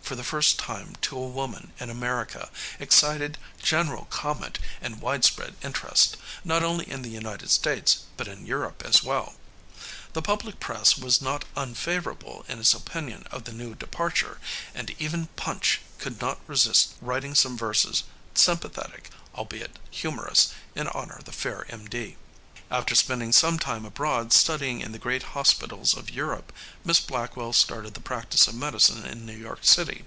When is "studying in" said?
24.32-24.90